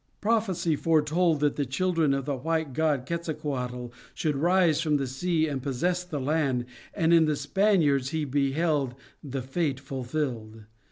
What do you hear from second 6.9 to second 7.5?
and in the